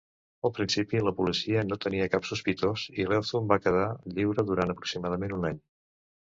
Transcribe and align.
Al 0.47 0.51
principi, 0.59 1.01
la 1.07 1.11
policia 1.19 1.65
no 1.67 1.77
tenia 1.83 2.07
cap 2.15 2.25
sospitós, 2.31 2.87
i 3.03 3.07
Eithun 3.19 3.53
va 3.55 3.61
quedar 3.69 3.87
lliure 4.17 4.49
durant 4.51 4.77
aproximadament 4.77 5.41
un 5.41 5.51
any. 5.55 5.65